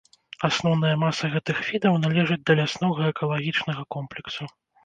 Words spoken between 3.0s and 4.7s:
экалагічнага комплексу.